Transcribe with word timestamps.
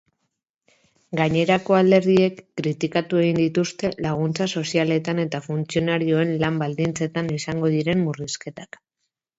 Gainerako 1.19 1.77
alderdiek 1.79 2.39
kritikatu 2.61 3.21
egin 3.25 3.39
dituzte 3.43 3.93
laguntza 4.07 4.49
sozialetan 4.61 5.25
eta 5.27 5.43
funtzionarioen 5.47 6.35
lan-baldintzetan 6.47 7.33
izango 7.41 7.75
diren 7.77 8.05
murrizketak. 8.09 8.85